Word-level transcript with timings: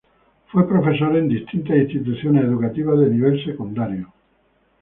Fue 0.47 0.67
profesor 0.67 1.15
en 1.15 1.27
distintas 1.27 1.77
instituciones 1.77 2.45
educativas 2.45 2.97
de 3.01 3.09
nivel 3.11 3.45
secundario. 3.45 4.11